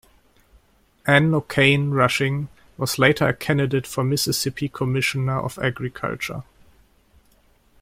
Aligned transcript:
Ann 1.05 1.31
O'Cain 1.35 1.91
Rushing 1.91 2.47
was 2.75 2.97
later 2.97 3.27
a 3.27 3.35
candidate 3.35 3.85
for 3.85 4.03
Mississippi 4.03 4.67
Commissioner 4.67 5.39
of 5.41 5.59
Agriculture. 5.59 6.41